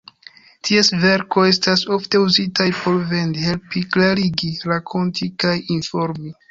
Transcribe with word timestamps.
Ties 0.69 0.87
verko 1.03 1.43
estas 1.49 1.83
ofte 1.97 2.23
uzitaj 2.23 2.69
por 2.81 2.99
vendi, 3.13 3.47
helpi, 3.51 3.87
klarigi, 3.97 4.53
rakonti 4.75 5.35
kaj 5.47 5.59
informi. 5.81 6.39